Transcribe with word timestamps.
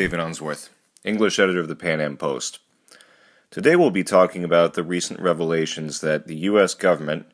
David 0.00 0.18
Unsworth, 0.18 0.70
English 1.04 1.38
editor 1.38 1.60
of 1.60 1.68
the 1.68 1.76
PanAm 1.76 2.18
Post. 2.18 2.60
Today 3.50 3.76
we'll 3.76 3.90
be 3.90 4.02
talking 4.02 4.42
about 4.44 4.72
the 4.72 4.82
recent 4.82 5.20
revelations 5.20 6.00
that 6.00 6.26
the 6.26 6.36
U.S. 6.36 6.72
government 6.72 7.26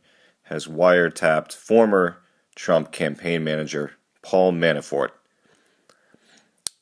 has 0.46 0.66
wiretapped 0.66 1.52
former 1.52 2.16
Trump 2.56 2.90
campaign 2.90 3.44
manager 3.44 3.92
Paul 4.21 4.51
Manafort. 4.51 5.10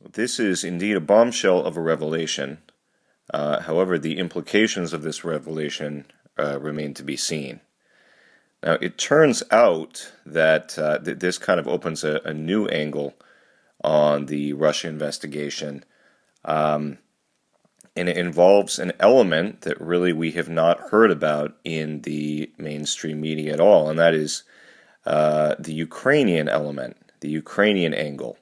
This 0.01 0.41
is 0.41 0.65
indeed 0.65 0.97
a 0.97 1.01
bombshell 1.01 1.63
of 1.63 1.77
a 1.77 1.83
revelation. 1.83 2.63
Uh, 3.35 3.61
however, 3.61 3.99
the 3.99 4.17
implications 4.17 4.95
of 4.95 5.03
this 5.03 5.23
revelation 5.23 6.07
uh, 6.39 6.59
remain 6.61 6.95
to 6.95 7.03
be 7.03 7.19
seen. 7.19 7.61
Now, 8.63 8.79
it 8.81 8.97
turns 8.97 9.43
out 9.51 10.13
that 10.25 10.79
uh, 10.79 11.01
th- 11.01 11.19
this 11.19 11.37
kind 11.37 11.61
of 11.61 11.69
opens 11.69 12.05
a, 12.05 12.23
a 12.25 12.33
new 12.33 12.69
angle 12.69 13.13
on 13.85 14.27
the 14.27 14.53
Russia 14.55 14.89
investigation. 14.89 15.85
Um, 16.45 16.99
and 17.97 18.09
it 18.09 18.17
involves 18.17 18.79
an 18.79 18.93
element 18.99 19.61
that 19.61 19.81
really 19.81 20.13
we 20.13 20.33
have 20.33 20.49
not 20.49 20.81
heard 20.91 21.11
about 21.11 21.57
in 21.63 22.01
the 22.01 22.51
mainstream 22.59 23.21
media 23.21 23.53
at 23.53 23.61
all, 23.61 23.89
and 23.89 23.99
that 23.99 24.15
is 24.15 24.43
uh, 25.07 25.55
the 25.59 25.73
Ukrainian 25.73 26.49
element, 26.49 26.97
the 27.21 27.29
Ukrainian 27.29 27.95
angle. 27.95 28.39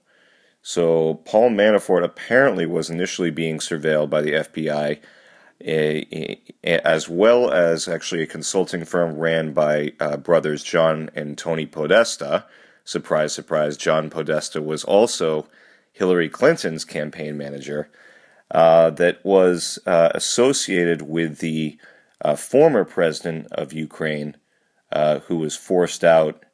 So, 0.63 1.15
Paul 1.25 1.51
Manafort 1.51 2.05
apparently 2.05 2.67
was 2.67 2.89
initially 2.89 3.31
being 3.31 3.59
surveilled 3.59 4.11
by 4.11 4.23
the 4.23 4.33
FBI, 4.33 5.01
as 6.65 7.09
well 7.09 7.51
as 7.51 7.89
actually 7.89 8.23
a 8.23 8.27
consulting 8.27 8.85
firm 8.85 9.19
ran 9.19 9.53
by 9.53 9.93
uh, 9.99 10.17
brothers 10.17 10.63
John 10.63 11.11
and 11.15 11.37
Tony 11.37 11.67
Podesta, 11.67 12.47
surprise, 12.85 13.33
surprise, 13.33 13.77
John 13.77 14.11
Podesta 14.11 14.63
was 14.63 14.85
also 14.85 15.47
Hillary 15.93 16.29
Clinton's 16.29 16.85
campaign 16.85 17.37
manager, 17.37 17.89
uh, 18.51 18.91
that 18.91 19.25
was 19.25 19.79
uh, 19.87 20.11
associated 20.15 21.03
with 21.03 21.39
the 21.39 21.79
uh, 22.21 22.37
former 22.37 22.85
president 22.85 23.51
of 23.53 23.73
Ukraine, 23.73 24.37
uh, 24.93 25.21
who 25.21 25.37
was 25.37 25.57
forced 25.57 26.05
out 26.05 26.45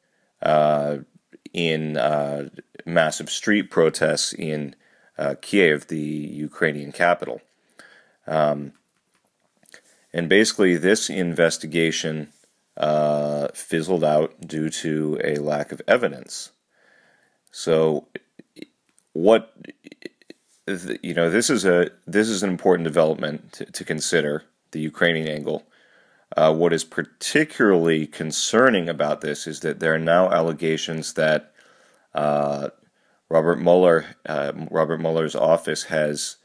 uh, 0.41 0.97
in 1.53 1.97
uh, 1.97 2.49
massive 2.85 3.29
street 3.29 3.69
protests 3.69 4.33
in 4.33 4.75
Kiev, 5.41 5.87
the 5.87 5.97
Ukrainian 5.97 6.93
capital. 6.93 7.41
Um, 8.25 8.71
and 10.13 10.29
basically, 10.29 10.77
this 10.77 11.09
investigation 11.09 12.29
uh, 12.79 13.49
fizzled 13.53 14.03
out 14.03 14.39
due 14.41 14.69
to 14.69 15.19
a 15.23 15.35
lack 15.35 15.71
of 15.71 15.81
evidence. 15.87 16.51
So, 17.51 18.07
what 19.13 19.53
you 21.01 21.13
know, 21.13 21.29
this 21.29 21.49
is 21.49 21.65
a 21.65 21.91
this 22.05 22.29
is 22.29 22.43
an 22.43 22.49
important 22.49 22.85
development 22.85 23.53
to, 23.53 23.65
to 23.65 23.83
consider 23.83 24.43
the 24.71 24.79
Ukrainian 24.79 25.27
angle. 25.27 25.63
Uh, 26.37 26.53
what 26.53 26.73
is 26.73 26.83
particularly 26.83 28.05
concerning 28.05 28.87
about 28.87 29.21
this 29.21 29.47
is 29.47 29.61
that 29.61 29.79
there 29.79 29.95
are 29.95 29.99
now 29.99 30.29
allegations 30.29 31.13
that 31.13 31.51
uh, 32.13 32.69
Robert 33.29 33.59
Mueller, 33.59 34.05
uh, 34.27 34.51
Robert 34.69 34.99
Mueller's 34.99 35.35
office 35.35 35.83
has 35.85 36.37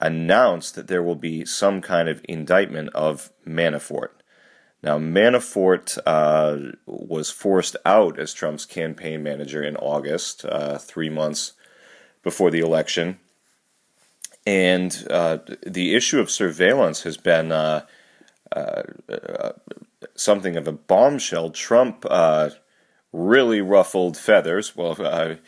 announced 0.00 0.74
that 0.74 0.88
there 0.88 1.02
will 1.02 1.16
be 1.16 1.44
some 1.44 1.82
kind 1.82 2.08
of 2.08 2.24
indictment 2.26 2.88
of 2.94 3.30
Manafort. 3.46 4.08
Now, 4.82 4.98
Manafort 4.98 5.96
uh, 6.06 6.76
was 6.86 7.30
forced 7.30 7.76
out 7.86 8.18
as 8.18 8.34
Trump's 8.34 8.66
campaign 8.66 9.22
manager 9.22 9.62
in 9.62 9.76
August, 9.76 10.44
uh, 10.44 10.78
three 10.78 11.08
months 11.08 11.52
before 12.22 12.50
the 12.50 12.60
election. 12.60 13.18
And 14.44 15.06
uh, 15.08 15.38
the 15.64 15.94
issue 15.94 16.18
of 16.18 16.30
surveillance 16.30 17.02
has 17.02 17.16
been 17.16 17.52
uh, 17.52 17.84
uh, 18.50 18.82
something 20.16 20.56
of 20.56 20.66
a 20.66 20.72
bombshell. 20.72 21.50
Trump 21.50 22.04
uh, 22.10 22.50
really 23.12 23.60
ruffled 23.60 24.16
feathers. 24.16 24.74
Well, 24.74 24.96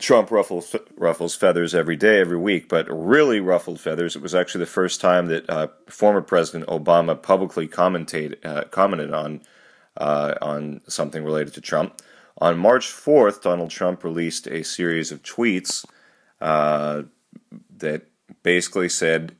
Trump 0.00 0.30
ruffles 0.30 0.74
ruffles 0.96 1.36
feathers 1.36 1.74
every 1.74 1.96
day, 1.96 2.20
every 2.20 2.38
week, 2.38 2.68
but 2.68 2.86
really 2.90 3.38
ruffled 3.38 3.80
feathers. 3.80 4.16
It 4.16 4.22
was 4.22 4.34
actually 4.34 4.60
the 4.60 4.66
first 4.66 5.00
time 5.00 5.26
that 5.26 5.48
uh, 5.48 5.68
former 5.88 6.22
President 6.22 6.68
Obama 6.68 7.20
publicly 7.20 7.68
commentate, 7.68 8.44
uh, 8.44 8.64
commented 8.64 9.12
on 9.12 9.42
uh, 9.96 10.34
on 10.40 10.80
something 10.88 11.22
related 11.22 11.54
to 11.54 11.60
Trump. 11.60 12.00
On 12.38 12.58
March 12.58 12.86
4th, 12.86 13.42
Donald 13.42 13.70
Trump 13.70 14.02
released 14.02 14.46
a 14.46 14.64
series 14.64 15.12
of 15.12 15.22
tweets 15.22 15.84
uh, 16.40 17.02
that 17.76 18.06
basically 18.42 18.88
said, 18.88 19.36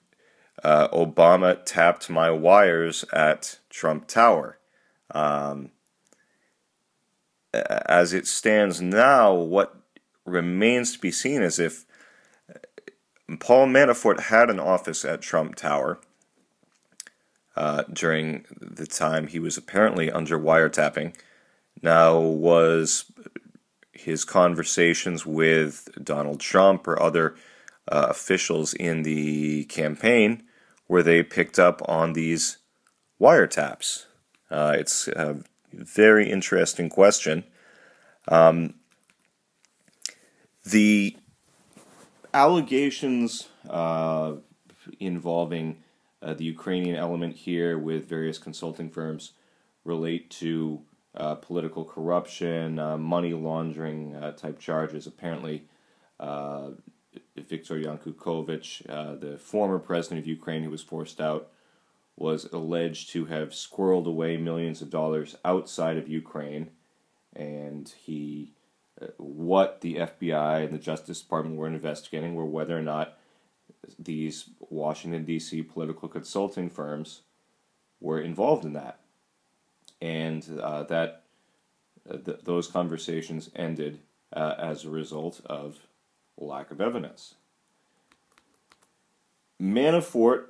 uh, 0.62 0.88
"Obama 0.88 1.58
tapped 1.64 2.10
my 2.10 2.30
wires 2.30 3.04
at 3.12 3.58
Trump 3.70 4.06
Tower." 4.06 4.58
Um, 5.12 5.70
as 7.52 8.12
it 8.12 8.26
stands 8.26 8.80
now, 8.80 9.32
what 9.32 9.79
remains 10.24 10.92
to 10.92 10.98
be 10.98 11.10
seen 11.10 11.42
as 11.42 11.58
if 11.58 11.84
uh, 12.48 12.58
Paul 13.38 13.66
Manafort 13.66 14.20
had 14.20 14.50
an 14.50 14.60
office 14.60 15.04
at 15.04 15.22
Trump 15.22 15.54
Tower 15.54 16.00
uh, 17.56 17.84
during 17.92 18.44
the 18.60 18.86
time 18.86 19.26
he 19.26 19.38
was 19.38 19.56
apparently 19.56 20.10
under 20.10 20.38
wiretapping. 20.38 21.14
Now, 21.82 22.18
was 22.18 23.10
his 23.92 24.24
conversations 24.24 25.26
with 25.26 25.88
Donald 26.02 26.40
Trump 26.40 26.86
or 26.86 27.00
other 27.00 27.36
uh, 27.90 28.06
officials 28.08 28.72
in 28.74 29.02
the 29.02 29.64
campaign 29.64 30.42
were 30.88 31.02
they 31.02 31.22
picked 31.22 31.58
up 31.58 31.80
on 31.88 32.14
these 32.14 32.58
wiretaps? 33.20 34.06
Uh, 34.50 34.74
it's 34.76 35.06
a 35.08 35.42
very 35.72 36.28
interesting 36.28 36.88
question. 36.88 37.44
Um, 38.26 38.74
the 40.70 41.16
allegations 42.32 43.48
uh, 43.68 44.34
involving 44.98 45.78
uh, 46.22 46.34
the 46.34 46.44
Ukrainian 46.44 46.96
element 46.96 47.36
here 47.36 47.78
with 47.78 48.08
various 48.08 48.38
consulting 48.38 48.90
firms 48.90 49.32
relate 49.84 50.30
to 50.30 50.82
uh, 51.14 51.34
political 51.34 51.84
corruption, 51.84 52.78
uh, 52.78 52.96
money 52.96 53.32
laundering 53.32 54.14
uh, 54.14 54.32
type 54.32 54.58
charges. 54.60 55.06
Apparently, 55.06 55.64
uh, 56.20 56.70
Viktor 57.36 57.76
Yanukovych, 57.76 58.86
the 59.20 59.38
former 59.38 59.78
president 59.78 60.20
of 60.20 60.26
Ukraine 60.26 60.62
who 60.62 60.70
was 60.70 60.82
forced 60.82 61.20
out, 61.20 61.50
was 62.16 62.44
alleged 62.52 63.10
to 63.10 63.24
have 63.24 63.48
squirreled 63.50 64.06
away 64.06 64.36
millions 64.36 64.82
of 64.82 64.90
dollars 64.90 65.36
outside 65.44 65.96
of 65.96 66.06
Ukraine, 66.06 66.70
and 67.34 67.92
he 67.98 68.52
what 69.16 69.80
the 69.80 69.96
FBI 69.96 70.64
and 70.64 70.72
the 70.72 70.78
Justice 70.78 71.20
Department 71.20 71.56
were 71.56 71.66
investigating 71.66 72.34
were 72.34 72.44
whether 72.44 72.76
or 72.76 72.82
not 72.82 73.18
these 73.98 74.50
Washington, 74.58 75.24
D.C. 75.24 75.62
political 75.62 76.08
consulting 76.08 76.68
firms 76.68 77.22
were 78.00 78.20
involved 78.20 78.64
in 78.64 78.72
that. 78.74 79.00
And 80.00 80.46
uh, 80.60 80.84
that 80.84 81.24
uh, 82.08 82.16
th- 82.18 82.40
those 82.44 82.66
conversations 82.68 83.50
ended 83.54 84.00
uh, 84.32 84.54
as 84.58 84.84
a 84.84 84.90
result 84.90 85.40
of 85.46 85.86
lack 86.38 86.70
of 86.70 86.80
evidence. 86.80 87.34
Manafort 89.60 90.46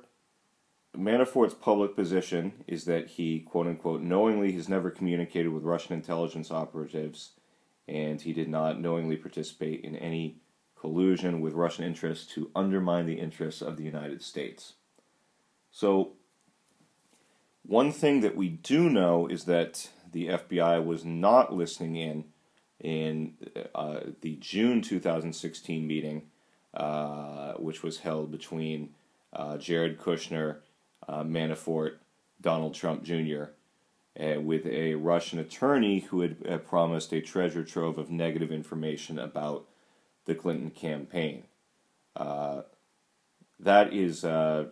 Manafort's 0.97 1.53
public 1.53 1.95
position 1.95 2.51
is 2.67 2.83
that 2.83 3.11
he, 3.11 3.39
quote 3.39 3.67
unquote, 3.67 4.01
knowingly 4.01 4.51
has 4.53 4.67
never 4.67 4.89
communicated 4.89 5.49
with 5.49 5.63
Russian 5.63 5.93
intelligence 5.93 6.51
operatives 6.51 7.31
and 7.87 8.21
he 8.21 8.33
did 8.33 8.49
not 8.49 8.79
knowingly 8.79 9.17
participate 9.17 9.83
in 9.83 9.95
any 9.95 10.37
collusion 10.79 11.41
with 11.41 11.53
Russian 11.53 11.85
interests 11.85 12.25
to 12.33 12.49
undermine 12.55 13.05
the 13.05 13.19
interests 13.19 13.61
of 13.61 13.77
the 13.77 13.83
United 13.83 14.21
States. 14.21 14.73
So, 15.71 16.13
one 17.63 17.91
thing 17.91 18.21
that 18.21 18.35
we 18.35 18.49
do 18.49 18.89
know 18.89 19.27
is 19.27 19.45
that 19.45 19.89
the 20.11 20.27
FBI 20.27 20.83
was 20.83 21.05
not 21.05 21.53
listening 21.53 21.95
in 21.95 22.25
in 22.79 23.35
uh, 23.75 23.99
the 24.21 24.35
June 24.37 24.81
2016 24.81 25.85
meeting, 25.85 26.23
uh, 26.73 27.53
which 27.53 27.83
was 27.83 27.99
held 27.99 28.31
between 28.31 28.89
uh, 29.33 29.57
Jared 29.57 29.99
Kushner, 29.99 30.57
uh, 31.07 31.23
Manafort, 31.23 31.97
Donald 32.41 32.73
Trump 32.73 33.03
Jr., 33.03 33.43
uh, 34.19 34.39
with 34.41 34.65
a 34.65 34.95
Russian 34.95 35.39
attorney 35.39 35.99
who 35.99 36.21
had 36.21 36.37
uh, 36.47 36.57
promised 36.57 37.13
a 37.13 37.21
treasure 37.21 37.63
trove 37.63 37.97
of 37.97 38.09
negative 38.09 38.51
information 38.51 39.17
about 39.19 39.65
the 40.25 40.35
Clinton 40.35 40.69
campaign. 40.69 41.43
Uh, 42.15 42.63
that 43.59 43.93
is 43.93 44.23
uh, 44.25 44.65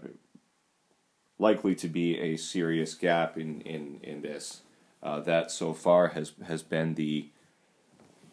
likely 1.37 1.75
to 1.75 1.87
be 1.87 2.19
a 2.19 2.37
serious 2.37 2.95
gap 2.95 3.37
in, 3.37 3.61
in, 3.61 3.99
in 4.03 4.21
this. 4.21 4.61
Uh, 5.01 5.19
that 5.21 5.51
so 5.51 5.73
far 5.73 6.09
has, 6.09 6.33
has 6.47 6.63
been 6.63 6.95
the 6.95 7.29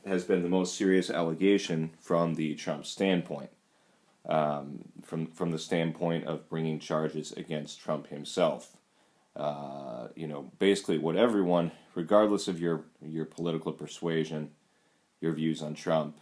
has 0.04 0.24
been 0.24 0.42
the 0.42 0.48
most 0.48 0.76
serious 0.76 1.10
allegation 1.10 1.90
from 2.00 2.34
the 2.34 2.54
Trump 2.54 2.86
standpoint. 2.86 3.50
um, 4.28 4.84
from 5.02 5.26
from 5.26 5.50
the 5.50 5.58
standpoint 5.58 6.26
of 6.26 6.48
bringing 6.48 6.78
charges 6.78 7.32
against 7.32 7.80
Trump 7.80 8.08
himself. 8.08 8.76
Uh, 9.36 10.08
you 10.14 10.26
know, 10.26 10.50
basically 10.58 10.96
what 10.96 11.14
everyone, 11.14 11.70
regardless 11.94 12.48
of 12.48 12.58
your 12.58 12.84
your 13.04 13.26
political 13.26 13.72
persuasion, 13.72 14.50
your 15.20 15.32
views 15.32 15.60
on 15.62 15.74
Trump, 15.74 16.16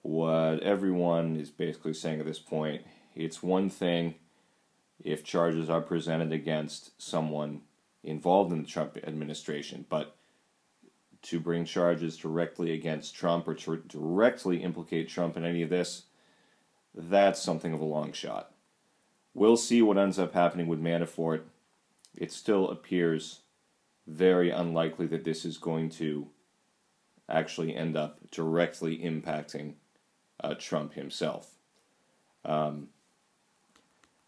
what 0.00 0.60
everyone 0.60 1.36
is 1.36 1.50
basically 1.50 1.92
saying 1.92 2.20
at 2.20 2.26
this 2.26 2.38
point, 2.38 2.82
it's 3.14 3.42
one 3.42 3.68
thing 3.68 4.14
if 5.04 5.24
charges 5.24 5.68
are 5.68 5.82
presented 5.82 6.32
against 6.32 6.90
someone 7.00 7.60
involved 8.02 8.50
in 8.50 8.62
the 8.62 8.68
Trump 8.68 8.96
administration, 9.04 9.84
but 9.90 10.16
to 11.22 11.40
bring 11.40 11.64
charges 11.64 12.16
directly 12.16 12.72
against 12.72 13.14
Trump 13.14 13.46
or 13.48 13.54
to 13.54 13.76
directly 13.88 14.62
implicate 14.62 15.08
Trump 15.08 15.36
in 15.36 15.44
any 15.44 15.60
of 15.60 15.70
this, 15.70 16.04
that's 16.94 17.42
something 17.42 17.74
of 17.74 17.80
a 17.80 17.84
long 17.84 18.12
shot. 18.12 18.52
We'll 19.34 19.56
see 19.56 19.82
what 19.82 19.98
ends 19.98 20.18
up 20.18 20.32
happening 20.32 20.66
with 20.66 20.80
Manafort. 20.80 21.42
It 22.16 22.32
still 22.32 22.70
appears 22.70 23.40
very 24.06 24.50
unlikely 24.50 25.06
that 25.08 25.24
this 25.24 25.44
is 25.44 25.58
going 25.58 25.90
to 25.90 26.28
actually 27.28 27.74
end 27.74 27.96
up 27.96 28.18
directly 28.30 28.98
impacting 28.98 29.74
uh, 30.42 30.54
Trump 30.58 30.94
himself. 30.94 31.54
Um, 32.44 32.88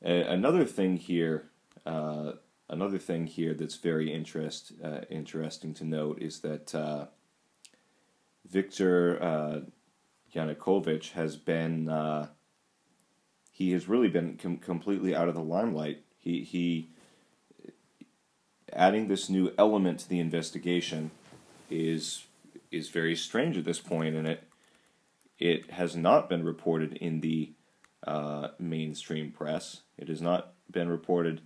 another 0.02 0.64
thing 0.64 0.96
here, 0.96 1.50
uh, 1.86 2.32
another 2.68 2.98
thing 2.98 3.26
here 3.26 3.54
that's 3.54 3.76
very 3.76 4.12
interest 4.12 4.72
uh, 4.82 5.02
interesting 5.08 5.74
to 5.74 5.84
note 5.84 6.20
is 6.20 6.40
that 6.40 6.74
uh, 6.74 7.06
Viktor 8.50 9.22
uh, 9.22 9.60
Yanukovych 10.34 11.12
has 11.12 11.36
been 11.36 11.88
uh, 11.88 12.28
he 13.50 13.72
has 13.72 13.88
really 13.88 14.08
been 14.08 14.36
com- 14.36 14.58
completely 14.58 15.14
out 15.14 15.28
of 15.28 15.34
the 15.34 15.42
limelight. 15.42 16.04
He 16.16 16.42
he 16.42 16.90
adding 18.72 19.08
this 19.08 19.28
new 19.28 19.52
element 19.58 20.00
to 20.00 20.08
the 20.08 20.20
investigation 20.20 21.10
is 21.70 22.24
is 22.70 22.90
very 22.90 23.16
strange 23.16 23.56
at 23.56 23.64
this 23.64 23.80
point, 23.80 24.14
and 24.14 24.26
it 24.26 24.44
it 25.38 25.70
has 25.70 25.94
not 25.94 26.28
been 26.28 26.44
reported 26.44 26.94
in 26.94 27.20
the 27.20 27.52
uh, 28.06 28.48
mainstream 28.58 29.30
press. 29.30 29.82
It 29.96 30.08
has 30.08 30.20
not 30.20 30.52
been 30.70 30.88
reported 30.88 31.40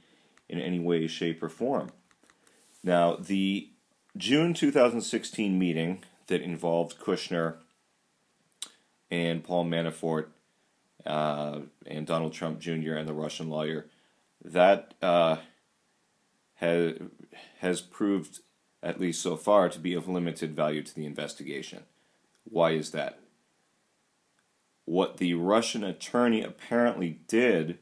in 0.48 0.60
any 0.60 0.78
way, 0.78 1.06
shape, 1.06 1.42
or 1.42 1.48
form. 1.48 1.90
Now, 2.82 3.16
the 3.16 3.68
June 4.16 4.54
2016 4.54 5.58
meeting 5.58 6.02
that 6.26 6.42
involved 6.42 6.98
Kushner 6.98 7.56
and 9.10 9.44
Paul 9.44 9.66
Manafort 9.66 10.26
uh, 11.06 11.60
and 11.86 12.06
Donald 12.06 12.32
Trump 12.32 12.58
Jr. 12.58 12.94
and 12.94 13.08
the 13.08 13.14
Russian 13.14 13.48
lawyer, 13.48 13.86
that 14.44 14.94
uh, 15.02 15.36
has 16.62 16.94
has 17.58 17.80
proved, 17.80 18.40
at 18.82 19.00
least 19.00 19.20
so 19.20 19.36
far, 19.36 19.68
to 19.68 19.78
be 19.78 19.94
of 19.94 20.08
limited 20.08 20.54
value 20.54 20.82
to 20.82 20.94
the 20.94 21.04
investigation. 21.04 21.82
Why 22.44 22.70
is 22.70 22.92
that? 22.92 23.18
What 24.84 25.16
the 25.16 25.34
Russian 25.34 25.84
attorney 25.84 26.42
apparently 26.42 27.20
did 27.26 27.78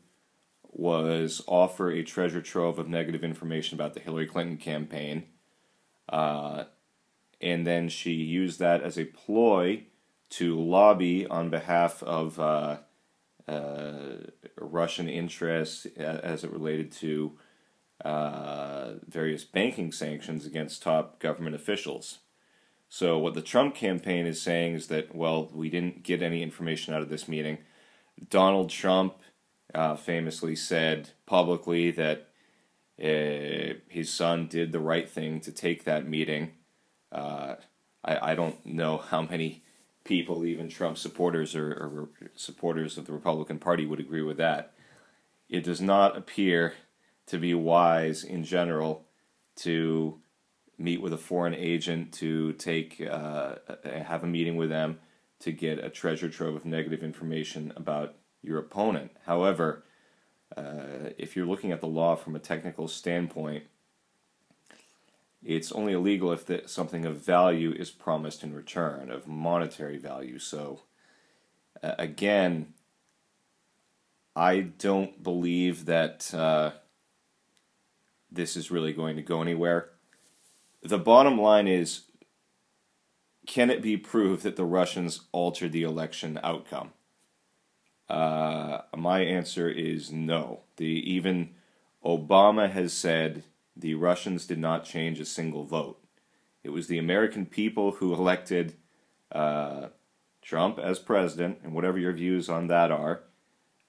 was 0.73 1.43
offer 1.47 1.91
a 1.91 2.03
treasure 2.03 2.41
trove 2.41 2.79
of 2.79 2.89
negative 2.89 3.25
information 3.25 3.75
about 3.77 3.95
the 3.95 4.01
Hillary 4.01 4.27
Clinton 4.27 4.57
campaign. 4.57 5.25
Uh, 6.09 6.65
and 7.41 7.67
then 7.67 7.89
she 7.89 8.13
used 8.13 8.61
that 8.61 8.83
as 8.83 8.99
a 8.99 9.05
ploy 9.05 9.85
to 10.31 10.59
lobby 10.59 11.27
on 11.27 11.51
behalf 11.51 12.03
of 12.03 12.39
uh, 12.39 12.79
uh, 13.49 13.93
Russian 14.57 15.09
interests 15.09 15.87
as 15.97 16.45
it 16.45 16.53
related 16.53 16.93
to 16.93 17.33
uh, 18.05 18.95
various 19.07 19.45
banking 19.45 19.93
sanctions 19.93 20.47
against 20.47 20.83
top 20.83 21.19
government 21.19 21.55
officials. 21.55 22.19
So, 22.89 23.19
what 23.19 23.35
the 23.35 23.43
Trump 23.43 23.75
campaign 23.75 24.27
is 24.27 24.43
saying 24.43 24.75
is 24.75 24.89
that, 24.89 25.15
well, 25.15 25.49
we 25.55 25.71
didn't 25.71 26.03
get 26.03 26.23
any 26.23 26.43
information 26.43 26.93
out 26.93 27.03
of 27.03 27.09
this 27.09 27.29
meeting. 27.29 27.59
Donald 28.29 28.71
Trump 28.71 29.15
uh, 29.75 29.95
famously 29.95 30.57
said 30.57 31.11
publicly 31.27 31.91
that 31.93 32.29
uh, 33.01 33.75
his 33.89 34.13
son 34.13 34.47
did 34.47 34.73
the 34.73 34.81
right 34.81 35.09
thing 35.09 35.41
to 35.41 35.53
take 35.53 35.85
that 35.85 36.09
meeting. 36.09 36.53
Uh, 37.13 37.55
I, 38.05 38.33
I 38.33 38.35
don't 38.35 38.65
know 38.67 38.99
how 38.99 39.23
many 39.23 39.63
people, 40.05 40.45
even 40.45 40.69
Trump 40.69 40.99
supporters 40.99 41.55
or, 41.55 41.71
or, 41.71 42.09
supporters 42.35 42.99
of 42.99 43.07
the 43.07 43.13
Republican 43.13 43.59
Party, 43.59 43.87
would 43.87 44.01
agree 44.01 44.23
with 44.23 44.37
that. 44.39 44.73
It 45.49 45.65
does 45.65 45.81
not 45.81 46.17
appear 46.17 46.75
to 47.31 47.39
be 47.39 47.55
wise 47.55 48.25
in 48.25 48.43
general 48.43 49.07
to 49.55 50.19
meet 50.77 51.01
with 51.01 51.13
a 51.13 51.19
foreign 51.19 51.55
agent 51.55 52.13
to 52.13 52.53
take 52.55 53.01
uh, 53.01 53.55
have 53.85 54.25
a 54.25 54.27
meeting 54.27 54.57
with 54.57 54.69
them 54.69 54.99
to 55.39 55.53
get 55.53 55.79
a 55.79 55.89
treasure 55.89 56.29
trove 56.29 56.57
of 56.57 56.65
negative 56.65 57.05
information 57.05 57.73
about 57.77 58.17
your 58.43 58.59
opponent. 58.59 59.13
However, 59.27 59.85
uh, 60.57 61.13
if 61.19 61.37
you're 61.37 61.47
looking 61.47 61.71
at 61.71 61.81
the 61.81 61.87
law 61.87 62.17
from 62.17 62.35
a 62.35 62.41
technical 62.41 62.89
standpoint, 62.89 63.63
it's 65.45 65.71
only 65.71 65.93
illegal 65.93 66.33
if 66.33 66.45
the, 66.47 66.65
something 66.67 67.07
of 67.07 67.19
value 67.19 67.73
is 67.73 67.91
promised 67.91 68.43
in 68.43 68.53
return, 68.53 69.09
of 69.09 69.29
monetary 69.29 69.99
value. 69.99 70.41
So, 70.41 70.83
uh, 71.81 71.95
again, 71.97 72.75
I 74.35 74.61
don't 74.61 75.23
believe 75.23 75.87
that 75.87 76.35
uh, 76.35 76.73
this 78.31 78.57
is 78.57 78.71
really 78.71 78.93
going 78.93 79.17
to 79.17 79.23
go 79.23 79.43
anywhere. 79.43 79.91
The 80.83 80.99
bottom 80.99 81.41
line 81.41 81.69
is 81.69 82.03
can 83.47 83.71
it 83.71 83.83
be 83.83 83.97
proved 83.97 84.43
that 84.45 84.57
the 84.57 84.65
Russians 84.65 85.23
altered 85.33 85.73
the 85.73 85.83
election 85.83 86.39
outcome? 86.43 86.93
Uh, 88.09 88.83
my 88.97 89.21
answer 89.21 89.69
is 89.69 90.13
no. 90.13 90.61
The 90.77 90.87
even 90.87 91.51
Obama 92.05 92.71
has 92.71 92.93
said 92.93 93.45
the 93.77 93.95
Russians 93.95 94.47
did 94.47 94.59
not 94.59 94.85
change 94.85 95.21
a 95.21 95.25
single 95.25 95.65
vote. 95.65 96.03
It 96.63 96.71
was 96.71 96.87
the 96.87 96.99
American 96.99 97.47
people 97.47 97.93
who 97.93 98.13
elected 98.13 98.75
uh, 99.33 99.89
Trump 100.43 100.79
as 100.79 100.99
president, 100.99 101.59
and 101.63 101.73
whatever 101.73 101.99
your 101.99 102.13
views 102.13 102.49
on 102.49 102.67
that 102.67 102.91
are, 102.91 103.23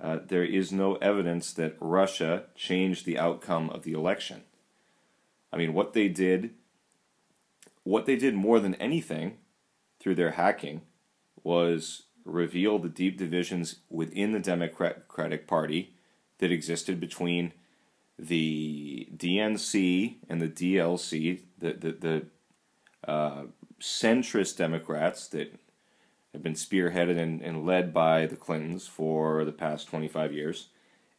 uh, 0.01 0.20
there 0.27 0.43
is 0.43 0.72
no 0.72 0.96
evidence 0.96 1.53
that 1.53 1.77
Russia 1.79 2.46
changed 2.55 3.05
the 3.05 3.20
outcome 3.20 3.70
of 3.70 3.84
the 3.84 3.93
election. 3.93 4.41
I 5.53 5.58
mean, 5.58 5.74
what 5.74 5.93
they 5.93 6.08
did, 6.08 6.51
what 7.84 8.05
they 8.05 8.15
did 8.15 8.34
more 8.34 8.60
than 8.60 8.75
anything 8.75 9.38
through 10.00 10.15
their 10.15 10.31
hacking 10.31 10.81
was 11.43 12.03
reveal 12.25 12.79
the 12.79 12.89
deep 12.89 13.17
divisions 13.17 13.77
within 13.89 14.31
the 14.31 14.39
Democratic 14.39 15.48
Party 15.48 15.93
that 16.39 16.51
existed 16.51 17.00
between 17.00 17.53
the 18.17 19.08
DNC 19.15 20.15
and 20.29 20.41
the 20.41 20.48
DLC, 20.48 21.41
the 21.60 21.74
the, 21.74 21.91
the 21.91 22.25
uh, 23.10 23.43
centrist 23.79 24.58
Democrats 24.58 25.27
that 25.27 25.60
have 26.33 26.43
been 26.43 26.53
spearheaded 26.53 27.19
and, 27.19 27.41
and 27.41 27.65
led 27.65 27.93
by 27.93 28.25
the 28.25 28.35
Clintons 28.35 28.88
for 28.88 29.43
the 29.43 29.51
past 29.51 29.88
25 29.88 30.33
years, 30.33 30.69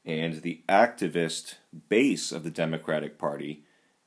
and 0.05 0.43
the 0.43 0.63
activist 0.69 1.57
base 1.89 2.33
of 2.33 2.45
the 2.45 2.51
Democratic 2.51 3.19
Party, 3.19 3.65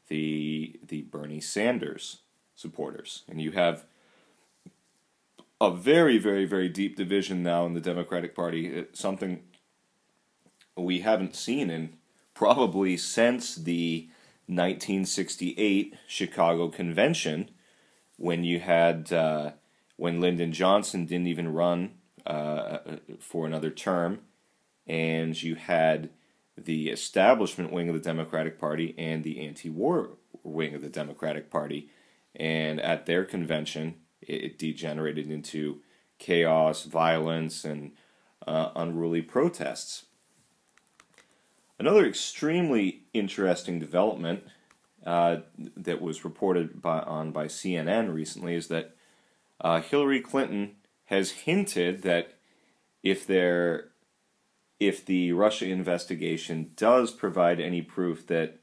the 0.07 0.79
the 0.85 1.01
Bernie 1.03 1.41
Sanders 1.41 2.19
supporters, 2.55 3.23
and 3.27 3.41
you 3.41 3.51
have 3.51 3.85
a 5.61 5.71
very, 5.71 6.17
very, 6.17 6.45
very 6.45 6.69
deep 6.69 6.95
division 6.95 7.41
now 7.41 7.65
in 7.65 7.73
the 7.73 7.81
Democratic 7.81 8.35
Party. 8.35 8.67
It's 8.67 8.99
something 8.99 9.41
we 10.75 10.99
haven't 10.99 11.35
seen 11.35 11.69
in 11.69 11.93
probably 12.33 12.97
since 12.97 13.55
the 13.55 14.09
1968 14.47 15.95
Chicago 16.07 16.67
Convention, 16.67 17.49
when 18.17 18.43
you 18.43 18.59
had 18.59 19.11
uh, 19.11 19.51
when 19.97 20.19
Lyndon 20.19 20.51
Johnson 20.51 21.05
didn't 21.05 21.27
even 21.27 21.53
run 21.53 21.91
uh, 22.25 22.79
for 23.19 23.45
another 23.45 23.69
term, 23.69 24.19
and 24.87 25.41
you 25.41 25.55
had 25.55 26.09
the 26.57 26.89
establishment 26.89 27.71
wing 27.71 27.89
of 27.89 27.95
the 27.95 28.01
Democratic 28.01 28.59
Party 28.59 28.95
and 28.97 29.23
the 29.23 29.45
anti-war 29.45 30.11
wing 30.43 30.73
of 30.73 30.81
the 30.81 30.89
Democratic 30.89 31.49
Party, 31.49 31.89
and 32.35 32.79
at 32.79 33.05
their 33.05 33.25
convention 33.25 33.95
it, 34.21 34.57
degenerated 34.57 35.29
into 35.29 35.81
chaos, 36.17 36.83
violence, 36.83 37.65
and 37.65 37.91
uh, 38.47 38.69
unruly 38.75 39.21
protests. 39.21 40.05
Another 41.77 42.05
extremely 42.05 43.03
interesting 43.13 43.79
development 43.79 44.43
uh, 45.05 45.37
that 45.75 46.01
was 46.01 46.23
reported 46.23 46.81
by, 46.81 46.99
on 47.01 47.31
by 47.31 47.45
CNN 47.45 48.13
recently 48.13 48.55
is 48.55 48.67
that 48.69 48.95
uh, 49.61 49.81
Hillary 49.81 50.21
Clinton 50.21 50.75
has 51.05 51.31
hinted 51.31 52.01
that 52.01 52.35
if 53.03 53.25
there 53.25 53.91
if 54.79 55.05
the 55.05 55.31
Russia 55.31 55.65
investigation 55.67 56.71
does 56.75 57.11
provide 57.11 57.61
any 57.61 57.81
proof 57.81 58.27
that 58.27 58.59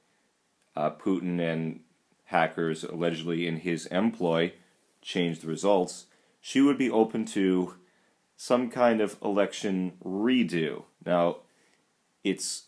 uh, 0.77 0.91
Putin 0.91 1.41
and 1.41 1.81
hackers 2.25 2.85
allegedly 2.85 3.47
in 3.47 3.59
his 3.59 3.87
employ 3.87 4.53
changed 5.01 5.43
the 5.43 5.49
results, 5.49 6.07
she 6.41 6.61
would 6.61 6.77
be 6.77 6.91
open 6.91 7.25
to 7.25 7.75
some 8.37 8.69
kind 8.69 9.01
of 9.01 9.17
election 9.23 9.93
redo. 10.05 10.85
Now, 11.05 11.39
it's 12.23 12.65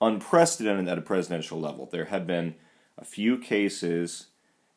unprecedented 0.00 0.88
at 0.88 0.98
a 0.98 1.02
presidential 1.02 1.60
level. 1.60 1.86
There 1.86 2.06
have 2.06 2.26
been 2.26 2.54
a 2.98 3.04
few 3.04 3.38
cases 3.38 4.26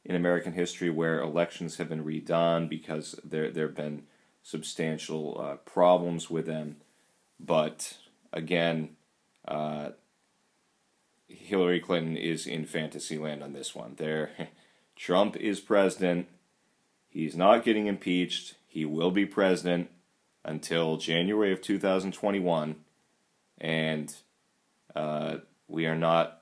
in 0.06 0.16
American 0.16 0.54
history 0.54 0.90
where 0.90 1.20
elections 1.20 1.78
have 1.78 1.90
been 1.90 2.04
redone 2.04 2.70
because 2.70 3.20
there 3.24 3.52
there 3.52 3.68
have 3.68 3.76
been 3.76 4.04
substantial 4.44 5.40
uh, 5.40 5.56
problems 5.58 6.30
with 6.30 6.46
them. 6.46 6.78
But 7.40 7.98
again, 8.34 8.96
uh, 9.48 9.92
Hillary 11.28 11.80
Clinton 11.80 12.18
is 12.18 12.48
in 12.48 12.66
fantasy 12.66 13.18
land 13.18 13.44
on 13.44 13.54
this 13.54 13.76
one. 13.76 13.96
There, 13.98 14.32
Trump 14.96 15.36
is 15.38 15.60
president. 15.60 16.28
He's 17.10 17.36
not 17.36 17.64
getting 17.64 17.88
impeached. 17.88 18.56
He 18.68 18.86
will 18.86 19.12
be 19.12 19.26
president 19.26 19.90
until 20.44 20.98
January 20.98 21.52
of 21.52 21.62
2021, 21.62 22.76
and 23.60 24.16
uh, 24.96 25.38
we 25.68 25.86
are 25.86 25.96
not 25.96 26.42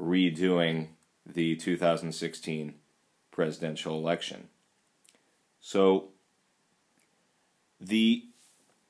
redoing 0.00 0.88
the 1.26 1.56
2016 1.56 2.74
presidential 3.30 3.98
election. 3.98 4.48
So 5.60 6.10
the 7.80 8.24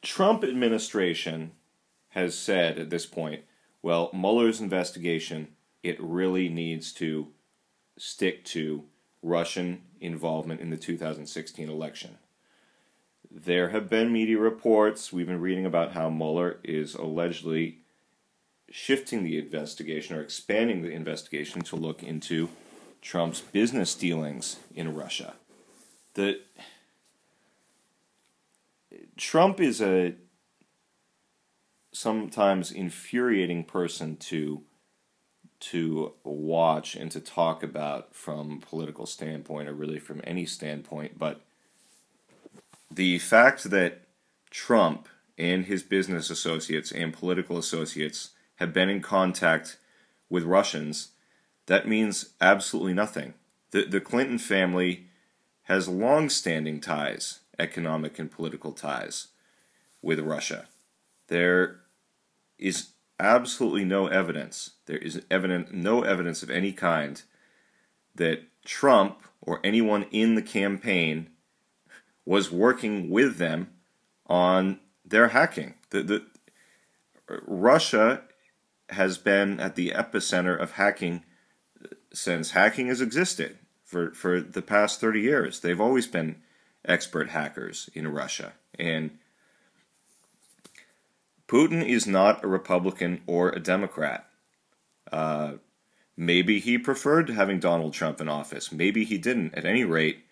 Trump 0.02 0.44
administration 0.44 1.52
has 2.10 2.38
said 2.38 2.78
at 2.78 2.90
this 2.90 3.06
point, 3.06 3.42
well, 3.82 4.10
Mueller's 4.12 4.60
investigation, 4.60 5.48
it 5.82 6.00
really 6.00 6.48
needs 6.48 6.92
to 6.94 7.28
stick 7.96 8.44
to 8.46 8.84
Russian 9.22 9.82
involvement 10.00 10.60
in 10.60 10.70
the 10.70 10.76
2016 10.76 11.68
election. 11.68 12.18
There 13.30 13.70
have 13.70 13.88
been 13.88 14.12
media 14.12 14.38
reports, 14.38 15.12
we've 15.12 15.26
been 15.26 15.40
reading 15.40 15.66
about 15.66 15.92
how 15.92 16.08
Mueller 16.08 16.58
is 16.62 16.94
allegedly 16.94 17.83
shifting 18.74 19.22
the 19.22 19.38
investigation 19.38 20.16
or 20.16 20.20
expanding 20.20 20.82
the 20.82 20.90
investigation 20.90 21.62
to 21.62 21.76
look 21.76 22.02
into 22.02 22.48
Trump's 23.00 23.40
business 23.40 23.94
dealings 23.94 24.56
in 24.74 24.96
Russia. 24.96 25.34
The 26.14 26.40
Trump 29.16 29.60
is 29.60 29.80
a 29.80 30.16
sometimes 31.92 32.72
infuriating 32.72 33.62
person 33.62 34.16
to 34.16 34.62
to 35.60 36.14
watch 36.24 36.96
and 36.96 37.12
to 37.12 37.20
talk 37.20 37.62
about 37.62 38.12
from 38.12 38.60
political 38.60 39.06
standpoint 39.06 39.68
or 39.68 39.72
really 39.72 40.00
from 40.00 40.20
any 40.24 40.44
standpoint 40.44 41.16
but 41.16 41.42
the 42.90 43.20
fact 43.20 43.70
that 43.70 44.00
Trump 44.50 45.08
and 45.38 45.66
his 45.66 45.84
business 45.84 46.28
associates 46.28 46.90
and 46.90 47.14
political 47.14 47.56
associates 47.56 48.30
have 48.56 48.72
been 48.72 48.88
in 48.88 49.00
contact 49.00 49.78
with 50.28 50.44
Russians 50.44 51.08
that 51.66 51.88
means 51.88 52.30
absolutely 52.40 52.94
nothing 52.94 53.34
the 53.70 53.84
the 53.84 54.00
Clinton 54.00 54.38
family 54.38 55.06
has 55.64 55.88
long-standing 55.88 56.80
ties 56.80 57.40
economic 57.58 58.18
and 58.18 58.30
political 58.30 58.72
ties 58.72 59.28
with 60.02 60.20
Russia. 60.20 60.66
There 61.28 61.80
is 62.58 62.88
absolutely 63.18 63.84
no 63.84 64.06
evidence. 64.06 64.72
There 64.86 64.98
is 64.98 65.22
evident 65.30 65.72
no 65.72 66.02
evidence 66.02 66.42
of 66.42 66.50
any 66.50 66.72
kind 66.72 67.22
that 68.14 68.42
Trump 68.64 69.22
or 69.40 69.60
anyone 69.64 70.06
in 70.10 70.34
the 70.34 70.42
campaign 70.42 71.28
was 72.24 72.50
working 72.50 73.10
with 73.10 73.36
them 73.36 73.70
on 74.26 74.80
their 75.04 75.28
hacking. 75.28 75.74
The, 75.90 76.02
the 76.02 76.26
Russia 77.46 78.22
has 78.90 79.18
been 79.18 79.60
at 79.60 79.76
the 79.76 79.90
epicenter 79.90 80.58
of 80.58 80.72
hacking 80.72 81.24
since 82.12 82.52
hacking 82.52 82.86
has 82.86 83.00
existed 83.00 83.58
for, 83.84 84.12
for 84.12 84.40
the 84.40 84.62
past 84.62 85.00
30 85.00 85.20
years. 85.20 85.60
They've 85.60 85.80
always 85.80 86.06
been 86.06 86.36
expert 86.84 87.30
hackers 87.30 87.90
in 87.94 88.08
Russia. 88.08 88.52
And 88.78 89.18
Putin 91.46 91.86
is 91.86 92.06
not 92.06 92.44
a 92.44 92.48
Republican 92.48 93.22
or 93.26 93.50
a 93.50 93.60
Democrat. 93.60 94.28
Uh, 95.12 95.54
maybe 96.16 96.60
he 96.60 96.78
preferred 96.78 97.30
having 97.30 97.60
Donald 97.60 97.92
Trump 97.92 98.20
in 98.20 98.28
office. 98.28 98.72
Maybe 98.72 99.04
he 99.04 99.18
didn't. 99.18 99.54
At 99.54 99.64
any 99.64 99.84
rate, 99.84 100.24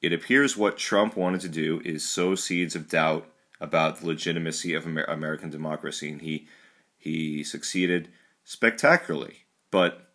it 0.00 0.12
appears 0.12 0.56
what 0.56 0.76
Trump 0.76 1.16
wanted 1.16 1.40
to 1.42 1.48
do 1.48 1.80
is 1.84 2.08
sow 2.08 2.34
seeds 2.34 2.76
of 2.76 2.88
doubt 2.88 3.26
about 3.60 4.00
the 4.00 4.06
legitimacy 4.06 4.74
of 4.74 4.86
Amer- 4.86 5.04
American 5.04 5.50
democracy, 5.50 6.10
and 6.10 6.22
he 6.22 6.46
he 7.04 7.44
succeeded 7.44 8.08
spectacularly. 8.44 9.44
But 9.70 10.14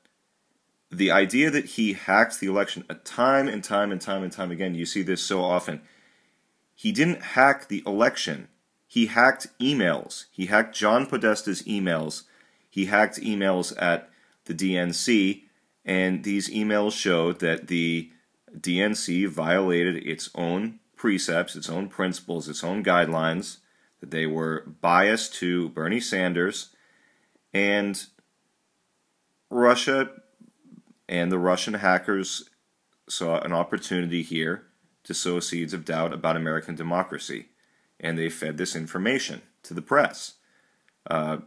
the 0.91 1.11
idea 1.11 1.51
that 1.51 1.65
he 1.65 1.93
hacked 1.93 2.39
the 2.39 2.47
election 2.47 2.83
a 2.89 2.95
time 2.95 3.47
and 3.47 3.63
time 3.63 3.91
and 3.91 4.01
time 4.01 4.23
and 4.23 4.31
time 4.31 4.51
again, 4.51 4.73
you 4.73 4.85
see 4.85 5.03
this 5.03 5.21
so 5.21 5.41
often. 5.43 5.81
He 6.75 6.91
didn't 6.91 7.21
hack 7.21 7.67
the 7.67 7.83
election. 7.85 8.47
He 8.87 9.05
hacked 9.05 9.47
emails. 9.59 10.25
He 10.31 10.47
hacked 10.47 10.75
John 10.75 11.05
Podesta's 11.05 11.61
emails. 11.63 12.23
He 12.69 12.85
hacked 12.85 13.19
emails 13.19 13.73
at 13.79 14.09
the 14.45 14.55
DNC, 14.55 15.43
and 15.85 16.23
these 16.23 16.49
emails 16.49 16.93
showed 16.93 17.39
that 17.39 17.67
the 17.67 18.11
DNC 18.57 19.27
violated 19.27 19.97
its 19.97 20.29
own 20.33 20.79
precepts, 20.95 21.55
its 21.55 21.69
own 21.69 21.87
principles, 21.87 22.49
its 22.49 22.63
own 22.63 22.83
guidelines, 22.83 23.57
that 23.99 24.11
they 24.11 24.25
were 24.25 24.65
biased 24.81 25.35
to 25.35 25.69
Bernie 25.69 25.99
Sanders, 25.99 26.69
and 27.53 28.05
Russia 29.49 30.11
and 31.07 31.31
the 31.31 31.39
Russian 31.39 31.75
hackers 31.75 32.49
saw 33.07 33.39
an 33.39 33.51
opportunity 33.51 34.21
here 34.21 34.65
to 35.03 35.13
sow 35.13 35.39
seeds 35.39 35.73
of 35.73 35.85
doubt 35.85 36.13
about 36.13 36.35
American 36.35 36.75
democracy, 36.75 37.49
and 37.99 38.17
they 38.17 38.29
fed 38.29 38.57
this 38.57 38.75
information 38.75 39.41
to 39.63 39.73
the 39.73 39.81
press. 39.81 40.35
Uh, 41.09 41.37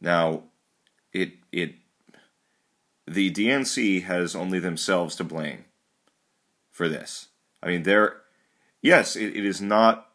now, 0.00 0.44
it 1.12 1.32
it 1.52 1.74
the 3.06 3.30
DNC 3.30 4.04
has 4.04 4.34
only 4.34 4.58
themselves 4.58 5.14
to 5.16 5.24
blame 5.24 5.66
for 6.70 6.88
this. 6.88 7.28
I 7.62 7.68
mean, 7.68 7.82
they're 7.82 8.22
yes, 8.80 9.16
it, 9.16 9.36
it 9.36 9.44
is 9.44 9.60
not 9.60 10.11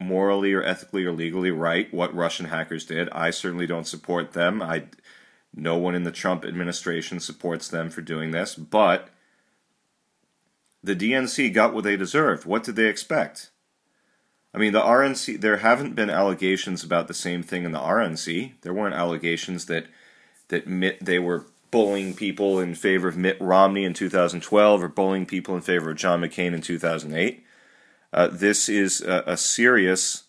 morally 0.00 0.52
or 0.52 0.62
ethically 0.62 1.04
or 1.04 1.12
legally 1.12 1.50
right 1.50 1.92
what 1.92 2.14
Russian 2.14 2.46
hackers 2.46 2.84
did. 2.84 3.08
I 3.10 3.30
certainly 3.30 3.66
don't 3.66 3.86
support 3.86 4.32
them. 4.32 4.62
I 4.62 4.84
no 5.54 5.76
one 5.76 5.94
in 5.94 6.04
the 6.04 6.12
Trump 6.12 6.44
administration 6.44 7.20
supports 7.20 7.68
them 7.68 7.90
for 7.90 8.00
doing 8.00 8.30
this, 8.30 8.54
but 8.54 9.08
the 10.82 10.94
DNC 10.94 11.52
got 11.52 11.74
what 11.74 11.84
they 11.84 11.96
deserved. 11.96 12.44
What 12.44 12.62
did 12.62 12.76
they 12.76 12.86
expect? 12.86 13.50
I 14.54 14.58
mean, 14.58 14.72
the 14.72 14.80
RNC, 14.80 15.40
there 15.40 15.58
haven't 15.58 15.94
been 15.94 16.10
allegations 16.10 16.84
about 16.84 17.08
the 17.08 17.14
same 17.14 17.42
thing 17.42 17.64
in 17.64 17.72
the 17.72 17.78
RNC. 17.78 18.52
There 18.62 18.74
weren't 18.74 18.94
allegations 18.94 19.66
that 19.66 19.86
that 20.48 20.66
Mitt, 20.66 21.04
they 21.04 21.18
were 21.18 21.46
bullying 21.70 22.14
people 22.14 22.58
in 22.58 22.74
favor 22.74 23.08
of 23.08 23.16
Mitt 23.16 23.36
Romney 23.40 23.84
in 23.84 23.92
2012 23.92 24.82
or 24.82 24.88
bullying 24.88 25.26
people 25.26 25.54
in 25.54 25.60
favor 25.60 25.90
of 25.90 25.98
John 25.98 26.22
McCain 26.22 26.54
in 26.54 26.62
2008. 26.62 27.44
Uh, 28.12 28.28
this 28.28 28.68
is 28.68 29.00
a, 29.00 29.22
a 29.26 29.36
serious, 29.36 30.24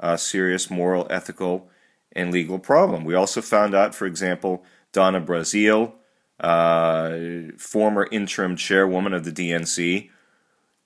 uh, 0.00 0.16
serious 0.16 0.70
moral, 0.70 1.06
ethical, 1.10 1.68
and 2.12 2.32
legal 2.32 2.58
problem. 2.58 3.04
We 3.04 3.14
also 3.14 3.42
found 3.42 3.74
out, 3.74 3.94
for 3.94 4.06
example, 4.06 4.64
Donna 4.92 5.20
Brazile, 5.20 5.94
uh, 6.40 7.52
former 7.58 8.08
interim 8.10 8.56
chairwoman 8.56 9.12
of 9.12 9.24
the 9.24 9.32
DNC, 9.32 10.10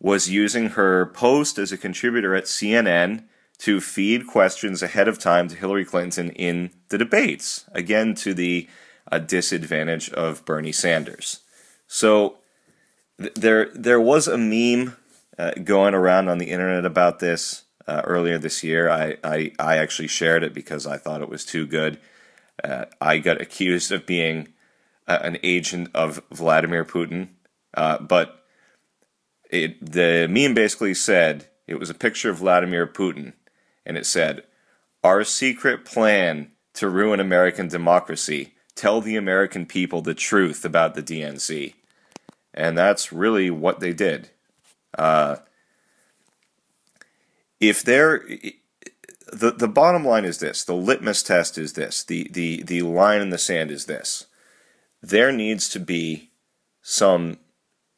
was 0.01 0.31
using 0.31 0.71
her 0.71 1.07
post 1.07 1.59
as 1.59 1.73
a 1.73 1.79
contributor 1.79 2.35
at 2.35 2.45
CNN 2.45 3.25
to 3.59 3.81
feed 3.81 4.27
questions 4.27 4.83
ahead 4.83 5.07
of 5.07 5.19
time 5.19 5.47
to 5.49 5.55
Hillary 5.55 5.85
Clinton 5.85 6.31
in 6.31 6.71
the 6.89 6.97
debates, 6.97 7.67
again 7.73 8.15
to 8.15 8.33
the 8.33 8.67
uh, 9.13 9.19
disadvantage 9.19 10.11
of 10.11 10.45
Bernie 10.47 10.73
Sanders. 10.73 11.41
So 11.87 12.39
th- 13.21 13.35
there, 13.35 13.71
there 13.75 14.01
was 14.01 14.27
a 14.27 14.39
meme 14.39 14.97
uh, 15.39 15.53
going 15.65 15.95
around 15.95 16.29
on 16.29 16.39
the 16.39 16.51
internet 16.51 16.85
about 16.85 17.19
this 17.19 17.65
uh, 17.87 18.03
earlier 18.05 18.39
this 18.39 18.63
year. 18.63 18.89
I, 18.91 19.17
I, 19.25 19.53
I 19.59 19.77
actually 19.79 20.09
shared 20.09 20.43
it 20.43 20.55
because 20.55 20.87
I 20.87 20.97
thought 20.97 21.23
it 21.23 21.29
was 21.29 21.45
too 21.45 21.67
good. 21.67 21.99
Uh, 22.63 22.87
I 23.01 23.19
got 23.19 23.41
accused 23.41 23.91
of 23.91 24.07
being 24.07 24.49
uh, 25.09 25.19
an 25.23 25.39
agent 25.43 25.91
of 25.95 26.23
Vladimir 26.31 26.85
Putin, 26.85 27.29
uh, 27.75 27.99
but 27.99 28.45
it, 29.51 29.85
the 29.85 30.29
meme 30.31 30.55
basically 30.55 30.95
said 30.95 31.49
it 31.67 31.81
was 31.81 31.91
a 31.91 31.95
picture 31.95 32.31
of 32.31 32.39
Vladimir 32.39 32.87
Putin, 32.87 33.33
and 33.85 33.97
it 33.97 34.07
said, 34.07 34.45
Our 35.03 35.25
secret 35.25 35.85
plan 35.85 36.53
to 36.75 36.89
ruin 36.89 37.21
American 37.21 37.69
democracy. 37.69 38.55
Tell 38.75 39.01
the 39.01 39.17
American 39.17 39.67
people 39.67 40.01
the 40.01 40.15
truth 40.15 40.65
about 40.65 40.95
the 40.95 41.03
DNC. 41.03 41.75
And 42.55 42.77
that's 42.77 43.13
really 43.13 43.51
what 43.51 43.81
they 43.81 43.93
did. 43.93 44.31
Uh, 44.97 45.37
if 47.61 47.83
they're 47.83 48.25
the 49.33 49.53
the 49.53 49.69
bottom 49.69 50.05
line 50.05 50.25
is 50.25 50.39
this 50.39 50.65
the 50.65 50.75
litmus 50.75 51.23
test 51.23 51.57
is 51.57 51.75
this 51.75 52.03
the 52.03 52.29
the 52.33 52.63
the 52.63 52.83
line 52.83 53.21
in 53.21 53.31
the 53.31 53.39
sand 53.39 53.71
is 53.71 53.87
this. 53.87 54.27
There 55.03 55.33
needs 55.33 55.69
to 55.71 55.81
be 55.81 56.31
some 56.83 57.39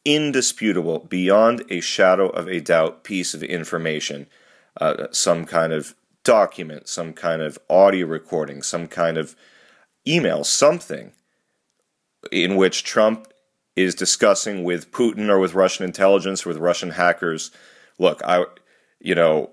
indisputable 0.05 1.01
beyond 1.01 1.65
a 1.71 1.81
shadow 1.81 2.29
of 2.29 2.49
a 2.49 2.61
doubt 2.61 3.05
piece 3.05 3.35
of 3.35 3.43
information 3.43 4.27
uh, 4.81 5.07
some 5.13 5.45
kind 5.45 5.73
of 5.73 5.95
document 6.25 6.89
some 6.89 7.13
kind 7.13 7.41
of 7.41 7.59
audio 7.71 8.07
recording 8.07 8.63
some 8.63 8.89
kind 8.89 9.17
of 9.17 9.37
email 10.07 10.43
something 10.43 11.13
in 12.31 12.57
which 12.57 12.83
Trump 12.83 13.32
is 13.75 13.95
discussing 13.95 14.65
with 14.65 14.91
Putin 14.93 15.29
or 15.29 15.39
with 15.39 15.55
Russian 15.55 15.85
intelligence 15.85 16.45
or 16.45 16.51
with 16.51 16.59
Russian 16.59 16.91
hackers 16.91 17.51
look 17.99 18.21
I 18.25 18.45
you 19.01 19.15
know 19.15 19.51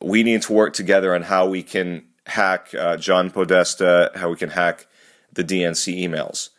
we 0.00 0.22
need 0.22 0.42
to 0.42 0.52
work 0.52 0.74
together 0.74 1.14
on 1.14 1.22
how 1.22 1.48
we 1.48 1.62
can 1.62 2.04
hack 2.26 2.74
uh, 2.78 2.96
John 2.96 3.30
Podesta, 3.30 4.12
how 4.14 4.30
we 4.30 4.36
can 4.36 4.50
hack 4.50 4.86
the 5.32 5.44
DNC 5.44 5.98
emails. 5.98 6.50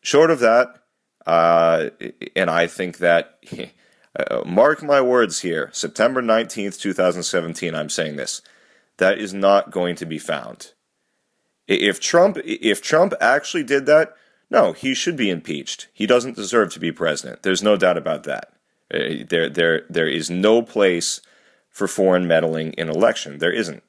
Short 0.00 0.30
of 0.30 0.38
that, 0.40 0.82
uh, 1.26 1.90
and 2.34 2.48
I 2.48 2.66
think 2.66 2.98
that, 2.98 3.38
uh, 4.18 4.42
mark 4.46 4.82
my 4.82 5.00
words 5.00 5.40
here, 5.40 5.70
September 5.72 6.22
19th, 6.22 6.80
2017, 6.80 7.74
I'm 7.74 7.90
saying 7.90 8.16
this, 8.16 8.40
that 8.98 9.18
is 9.18 9.34
not 9.34 9.70
going 9.70 9.96
to 9.96 10.06
be 10.06 10.18
found. 10.18 10.72
If 11.66 12.00
Trump, 12.00 12.38
if 12.44 12.80
Trump 12.80 13.12
actually 13.20 13.64
did 13.64 13.86
that, 13.86 14.14
no, 14.50 14.72
he 14.72 14.94
should 14.94 15.16
be 15.16 15.30
impeached. 15.30 15.88
He 15.92 16.06
doesn't 16.06 16.36
deserve 16.36 16.72
to 16.72 16.80
be 16.80 16.92
president. 16.92 17.42
There's 17.42 17.62
no 17.62 17.76
doubt 17.76 17.98
about 17.98 18.24
that. 18.24 18.52
Uh, 18.92 19.24
there, 19.28 19.48
there, 19.48 19.82
there 19.90 20.08
is 20.08 20.30
no 20.30 20.62
place 20.62 21.20
for 21.68 21.88
foreign 21.88 22.26
meddling 22.26 22.72
in 22.74 22.88
election. 22.88 23.38
There 23.38 23.52
isn't. 23.52 23.82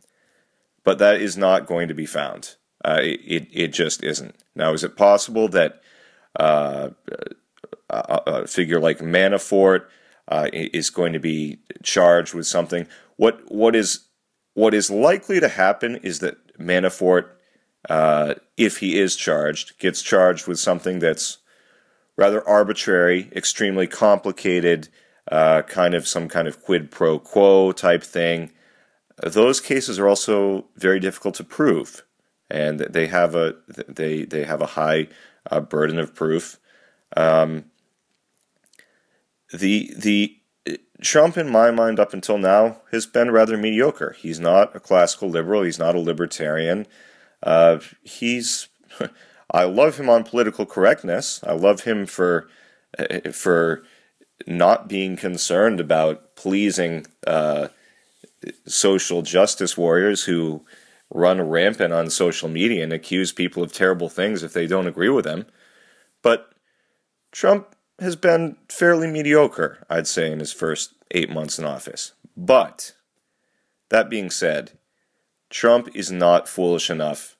But 0.84 0.98
that 1.00 1.22
is 1.22 1.38
not 1.38 1.68
going 1.68 1.88
to 1.88 1.94
be 1.94 2.06
found. 2.06 2.56
Uh, 2.84 3.00
it, 3.02 3.48
it 3.52 3.68
just 3.74 4.04
isn't. 4.04 4.36
Now, 4.56 4.74
is 4.74 4.84
it 4.84 4.96
possible 4.96 5.48
that 5.50 5.82
uh, 6.40 6.90
a, 7.90 8.22
a, 8.26 8.48
figure 8.48 8.80
like 8.80 9.00
Manafort 9.00 9.86
uh, 10.28 10.48
is 10.54 10.90
going 10.90 11.14
to 11.14 11.20
be 11.20 11.60
charged 11.84 12.34
with 12.34 12.48
something? 12.48 12.88
What 13.18 13.52
what 13.52 13.76
is 13.76 14.08
what 14.54 14.74
is 14.74 14.90
likely 14.90 15.40
to 15.40 15.48
happen 15.48 15.98
is 15.98 16.20
that 16.20 16.58
Manafort, 16.58 17.30
uh, 17.90 18.36
if 18.58 18.78
he 18.78 19.00
is 19.00 19.16
charged, 19.16 19.78
gets 19.80 20.02
charged 20.02 20.48
with 20.48 20.60
something 20.60 21.00
that's 21.00 21.38
rather 22.16 22.48
arbitrary, 22.48 23.30
extremely 23.36 23.88
complicated, 23.88 24.90
uh, 25.32 25.62
kind 25.64 25.94
of 25.94 26.08
some 26.08 26.28
kind 26.28 26.48
of 26.48 26.62
quid 26.62 26.92
pro 26.92 27.20
quo 27.20 27.72
type 27.72 28.04
thing. 28.04 28.52
Those 29.24 29.60
cases 29.62 30.00
are 30.00 30.08
also 30.08 30.66
very 30.76 31.00
difficult 31.00 31.36
to 31.36 31.44
prove, 31.44 32.04
and 32.50 32.80
they 32.80 33.08
have 33.08 33.36
a 33.36 33.56
they 33.68 34.26
they 34.26 34.44
have 34.44 34.62
a 34.62 34.68
high 34.68 35.08
uh, 35.50 35.60
burden 35.60 36.00
of 36.00 36.14
proof. 36.14 36.60
Um, 37.16 37.66
the 39.52 39.94
the 39.98 40.38
Trump, 41.02 41.38
in 41.38 41.50
my 41.50 41.72
mind, 41.72 42.00
up 42.00 42.14
until 42.14 42.38
now, 42.38 42.82
has 42.92 43.06
been 43.06 43.32
rather 43.32 43.58
mediocre. 43.58 44.16
He's 44.18 44.40
not 44.40 44.76
a 44.76 44.80
classical 44.80 45.30
liberal. 45.30 45.62
He's 45.62 45.80
not 45.80 45.96
a 45.96 46.00
libertarian. 46.00 46.88
Uh, 47.44 47.80
he's 48.04 48.70
I 49.52 49.64
love 49.64 49.98
him 49.98 50.10
on 50.10 50.24
political 50.24 50.66
correctness. 50.66 51.42
I 51.44 51.54
love 51.54 51.82
him 51.82 52.06
for 52.06 52.50
for 53.32 53.84
not 54.46 54.88
being 54.88 55.18
concerned 55.18 55.80
about 55.80 56.36
pleasing 56.36 57.06
uh, 57.26 57.70
social 58.66 59.22
justice 59.22 59.78
warriors 59.78 60.24
who 60.24 60.64
run 61.10 61.42
rampant 61.42 61.94
on 61.94 62.10
social 62.10 62.50
media 62.50 62.84
and 62.84 62.94
accuse 62.94 63.32
people 63.32 63.64
of 63.64 63.72
terrible 63.72 64.10
things 64.10 64.44
if 64.44 64.54
they 64.54 64.68
don't 64.68 64.88
agree 64.88 65.10
with 65.10 65.26
them. 65.26 65.46
But 66.22 66.52
Trump 67.32 67.76
has 68.00 68.16
been 68.16 68.58
fairly 68.70 69.08
mediocre, 69.08 69.86
I'd 69.90 70.08
say, 70.08 70.32
in 70.32 70.40
his 70.40 70.54
first 70.54 70.94
eight 71.12 71.30
months 71.30 71.58
in 71.58 71.66
office. 71.66 72.14
But 72.36 72.94
that 73.90 74.10
being 74.10 74.30
said, 74.30 74.77
Trump 75.50 75.90
is 75.94 76.12
not 76.12 76.48
foolish 76.48 76.90
enough 76.90 77.38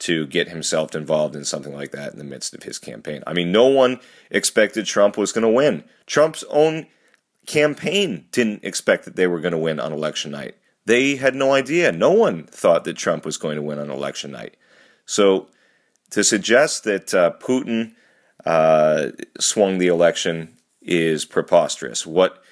to 0.00 0.26
get 0.26 0.48
himself 0.48 0.94
involved 0.94 1.36
in 1.36 1.44
something 1.44 1.74
like 1.74 1.90
that 1.92 2.12
in 2.12 2.18
the 2.18 2.24
midst 2.24 2.54
of 2.54 2.62
his 2.62 2.78
campaign. 2.78 3.22
I 3.26 3.34
mean, 3.34 3.52
no 3.52 3.66
one 3.66 4.00
expected 4.30 4.86
Trump 4.86 5.16
was 5.16 5.30
going 5.30 5.42
to 5.42 5.48
win. 5.48 5.84
Trump's 6.06 6.42
own 6.48 6.86
campaign 7.46 8.26
didn't 8.32 8.64
expect 8.64 9.04
that 9.04 9.16
they 9.16 9.26
were 9.26 9.40
going 9.40 9.52
to 9.52 9.58
win 9.58 9.78
on 9.78 9.92
election 9.92 10.30
night. 10.30 10.56
They 10.86 11.16
had 11.16 11.34
no 11.34 11.52
idea. 11.52 11.92
No 11.92 12.12
one 12.12 12.44
thought 12.44 12.84
that 12.84 12.96
Trump 12.96 13.26
was 13.26 13.36
going 13.36 13.56
to 13.56 13.62
win 13.62 13.78
on 13.78 13.90
election 13.90 14.32
night. 14.32 14.56
So 15.04 15.48
to 16.10 16.24
suggest 16.24 16.84
that 16.84 17.12
uh, 17.12 17.32
Putin 17.38 17.92
uh, 18.46 19.08
swung 19.38 19.78
the 19.78 19.88
election 19.88 20.56
is 20.80 21.26
preposterous. 21.26 22.06
What 22.06 22.42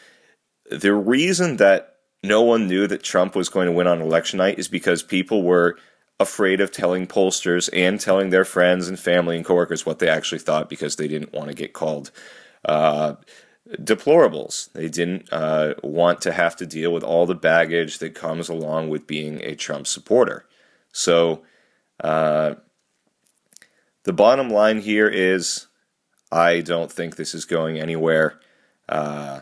the 0.70 0.92
reason 0.92 1.56
that 1.56 1.94
no 2.28 2.42
one 2.42 2.68
knew 2.68 2.86
that 2.86 3.02
Trump 3.02 3.34
was 3.34 3.48
going 3.48 3.66
to 3.66 3.72
win 3.72 3.86
on 3.86 4.00
election 4.00 4.36
night 4.38 4.58
is 4.58 4.68
because 4.68 5.02
people 5.02 5.42
were 5.42 5.76
afraid 6.20 6.60
of 6.60 6.70
telling 6.70 7.06
pollsters 7.06 7.70
and 7.72 8.00
telling 8.00 8.30
their 8.30 8.44
friends 8.44 8.88
and 8.88 8.98
family 8.98 9.36
and 9.36 9.44
coworkers 9.44 9.86
what 9.86 9.98
they 9.98 10.08
actually 10.08 10.38
thought 10.38 10.68
because 10.68 10.96
they 10.96 11.08
didn't 11.08 11.32
want 11.32 11.48
to 11.48 11.54
get 11.54 11.72
called 11.72 12.10
uh, 12.64 13.14
deplorables. 13.76 14.72
They 14.72 14.88
didn't 14.88 15.32
uh, 15.32 15.74
want 15.82 16.20
to 16.22 16.32
have 16.32 16.56
to 16.56 16.66
deal 16.66 16.92
with 16.92 17.04
all 17.04 17.26
the 17.26 17.34
baggage 17.34 17.98
that 17.98 18.14
comes 18.14 18.48
along 18.48 18.88
with 18.88 19.06
being 19.06 19.40
a 19.42 19.54
Trump 19.54 19.86
supporter. 19.86 20.46
So, 20.92 21.42
uh, 22.00 22.54
the 24.04 24.12
bottom 24.12 24.48
line 24.48 24.80
here 24.80 25.08
is 25.08 25.66
I 26.32 26.60
don't 26.60 26.90
think 26.90 27.16
this 27.16 27.34
is 27.34 27.44
going 27.44 27.78
anywhere. 27.78 28.40
Uh, 28.88 29.40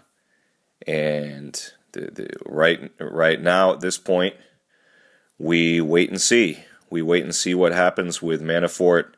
and 0.87 1.73
the, 1.97 2.11
the, 2.13 2.31
right, 2.47 2.93
right 3.01 3.41
now, 3.41 3.73
at 3.73 3.81
this 3.81 3.99
point, 3.99 4.35
we 5.39 5.81
wait 5.81 6.11
and 6.11 6.21
see. 6.21 6.65
We 6.91 7.03
wait 7.03 7.25
and 7.25 7.35
see 7.35 7.55
what 7.55 7.73
happens 7.73 8.23
with 8.23 8.43
Manafort. 8.43 9.13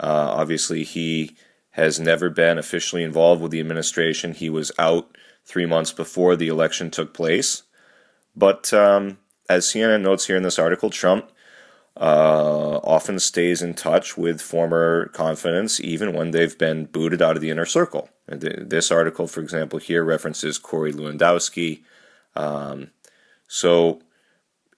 Uh, 0.00 0.30
obviously, 0.30 0.84
he 0.84 1.36
has 1.72 1.98
never 1.98 2.30
been 2.30 2.58
officially 2.58 3.02
involved 3.02 3.42
with 3.42 3.50
the 3.50 3.60
administration. 3.60 4.34
He 4.34 4.50
was 4.50 4.72
out 4.78 5.16
three 5.44 5.66
months 5.66 5.92
before 5.92 6.36
the 6.36 6.48
election 6.48 6.90
took 6.90 7.14
place. 7.14 7.64
But 8.36 8.72
um, 8.72 9.18
as 9.48 9.66
CNN 9.66 10.02
notes 10.02 10.26
here 10.26 10.36
in 10.36 10.42
this 10.42 10.58
article, 10.58 10.90
Trump 10.90 11.30
uh, 11.96 12.78
often 12.84 13.18
stays 13.18 13.60
in 13.60 13.74
touch 13.74 14.16
with 14.16 14.40
former 14.40 15.06
confidants 15.08 15.80
even 15.80 16.12
when 16.12 16.30
they've 16.30 16.56
been 16.56 16.84
booted 16.84 17.20
out 17.20 17.34
of 17.34 17.42
the 17.42 17.50
inner 17.50 17.66
circle. 17.66 18.08
This 18.28 18.92
article, 18.92 19.26
for 19.26 19.40
example, 19.40 19.78
here 19.78 20.04
references 20.04 20.58
Corey 20.58 20.92
Lewandowski. 20.92 21.82
Um, 22.38 22.90
so 23.48 24.00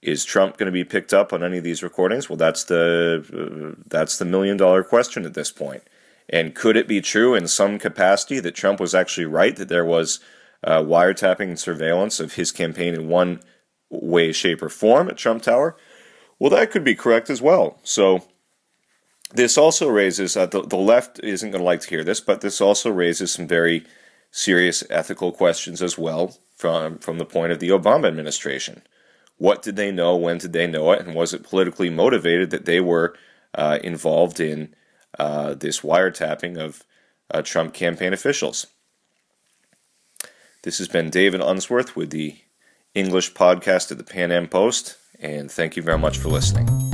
is 0.03 0.25
Trump 0.25 0.57
going 0.57 0.67
to 0.67 0.73
be 0.73 0.85
picked 0.85 1.13
up 1.13 1.33
on 1.33 1.45
any 1.45 1.59
of 1.59 1.65
these 1.65 1.83
recordings? 1.83 2.29
Well, 2.29 2.39
that's 2.39 2.65
the 2.65 3.75
uh, 3.77 3.83
that's 3.87 4.19
the 4.19 4.25
million 4.25 4.57
dollar 4.57 4.83
question 4.83 5.27
at 5.27 5.35
this 5.35 5.53
point. 5.53 5.83
And 6.29 6.55
could 6.55 6.77
it 6.77 6.89
be 6.89 7.01
true 7.01 7.35
in 7.35 7.49
some 7.49 7.79
capacity 7.79 8.41
that 8.41 8.55
Trump 8.55 8.81
was 8.81 8.95
actually 8.95 9.27
right 9.27 9.55
that 9.57 9.69
there 9.69 9.85
was 9.85 10.21
uh, 10.65 10.79
wiretapping 10.79 11.49
and 11.49 11.59
surveillance 11.59 12.21
of 12.21 12.35
his 12.35 12.53
campaign 12.53 12.95
in 12.95 13.09
one 13.09 13.41
way, 13.91 14.33
shape, 14.33 14.63
or 14.63 14.69
form 14.69 15.09
at 15.09 15.17
Trump 15.17 15.43
Tower? 15.43 15.77
Well, 16.39 16.51
that 16.51 16.71
could 16.71 16.85
be 16.85 16.95
correct 16.95 17.29
as 17.29 17.43
well. 17.43 17.79
So 17.83 18.29
this 19.35 19.59
also 19.59 19.89
raises 19.89 20.37
uh, 20.37 20.47
the, 20.47 20.63
the 20.63 20.77
left 20.77 21.21
isn't 21.23 21.51
going 21.51 21.61
to 21.61 21.65
like 21.65 21.81
to 21.81 21.91
hear 21.91 22.05
this, 22.05 22.21
but 22.21 22.41
this 22.41 22.61
also 22.61 22.91
raises 22.91 23.33
some 23.33 23.47
very 23.47 23.85
serious 24.31 24.85
ethical 24.89 25.33
questions 25.33 25.83
as 25.83 25.99
well 25.99 26.37
from 26.61 26.99
from 26.99 27.17
the 27.17 27.25
point 27.25 27.53
of 27.53 27.59
the 27.59 27.71
Obama 27.71 28.07
administration. 28.07 28.83
What 29.39 29.63
did 29.63 29.77
they 29.77 29.91
know? 29.91 30.15
When 30.15 30.37
did 30.37 30.53
they 30.53 30.67
know 30.67 30.93
it? 30.93 31.01
And 31.01 31.15
was 31.15 31.33
it 31.33 31.43
politically 31.43 31.89
motivated 31.89 32.51
that 32.51 32.67
they 32.67 32.81
were 32.81 33.17
uh, 33.55 33.79
involved 33.83 34.39
in 34.39 34.75
uh, 35.19 35.55
this 35.55 35.81
wiretapping 35.81 36.59
of 36.59 36.85
uh, 37.31 37.41
Trump 37.41 37.73
campaign 37.73 38.13
officials? 38.13 38.67
This 40.63 40.77
has 40.77 40.89
been 40.89 41.09
David 41.09 41.41
Unsworth 41.41 41.97
with 41.97 42.11
the 42.11 42.37
English 42.95 43.33
podcast 43.33 43.91
of 43.91 43.97
the 43.97 44.05
PanAm 44.05 44.51
Post, 44.51 44.99
and 45.19 45.51
thank 45.51 45.77
you 45.77 45.83
very 45.83 45.99
much 45.99 46.19
for 46.19 46.29
listening. 46.29 46.90